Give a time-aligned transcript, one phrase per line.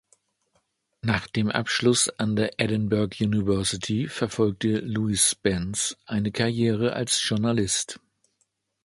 [1.03, 7.99] Nach dem Abschluss an der Edinburgh University verfolgte Lewis Spence eine Karriere als Journalist.